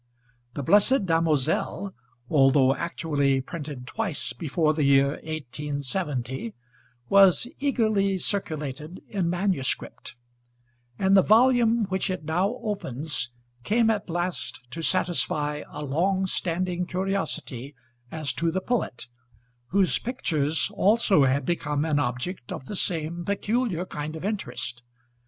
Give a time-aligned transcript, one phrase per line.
[0.55, 1.93] The Blessed Damozel,
[2.27, 6.55] although actually printed twice before the year 1870,
[7.07, 10.15] was eagerly circulated in manuscript;
[10.97, 13.29] and the volume which it now opens
[13.63, 17.75] came at last to satisfy a long standing curiosity
[18.09, 19.05] as to the poet,
[19.67, 24.81] whose pictures also had become an object of the same peculiar kind of interest.